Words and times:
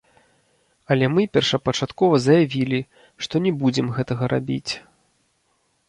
Але 0.95 1.09
мы 1.17 1.21
першапачаткова 1.37 2.15
заявілі, 2.27 2.81
што 3.27 3.35
не 3.47 3.51
будзем 3.61 3.87
гэтага 3.99 4.23
рабіць. 4.35 4.69